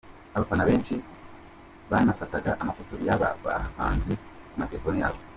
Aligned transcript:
Abafana 0.35 0.63
benshi 0.69 0.95
banafataga 1.91 2.51
amafoto 2.61 2.93
y'aba 3.05 3.29
bahanzi 3.43 4.13
ku 4.51 4.55
matelefoni 4.61 4.99
yabo. 5.03 5.19